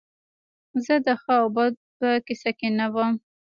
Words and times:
زه 0.85 0.95
د 1.05 1.07
ښه 1.21 1.33
او 1.41 1.47
بد 1.55 1.73
په 1.97 2.07
کیسه 2.25 2.51
کې 2.57 2.67
نه 2.79 2.85
وم 2.93 3.13